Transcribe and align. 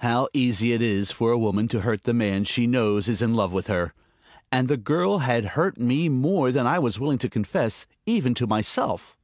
How 0.00 0.28
easy 0.34 0.74
it 0.74 0.82
is 0.82 1.12
for 1.12 1.30
a 1.32 1.38
woman 1.38 1.66
to 1.68 1.80
hurt 1.80 2.02
the 2.02 2.12
man 2.12 2.44
she 2.44 2.66
knows 2.66 3.08
I 3.08 3.12
is 3.12 3.22
in 3.22 3.34
love 3.34 3.54
with 3.54 3.68
her! 3.68 3.94
And 4.52 4.68
the 4.68 4.76
Girl 4.76 5.20
had 5.20 5.46
hurt 5.56 5.78
me 5.80 6.10
more 6.10 6.52
than 6.52 6.66
I 6.66 6.78
was 6.78 7.00
willing 7.00 7.16
to 7.16 7.30
confess 7.30 7.86
even 8.04 8.34
to 8.34 8.46
myself. 8.46 9.16